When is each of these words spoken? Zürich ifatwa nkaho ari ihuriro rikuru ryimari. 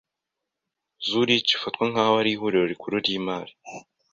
Zürich 1.07 1.51
ifatwa 1.55 1.83
nkaho 1.91 2.13
ari 2.21 2.29
ihuriro 2.33 2.65
rikuru 2.71 2.95
ryimari. 3.03 3.53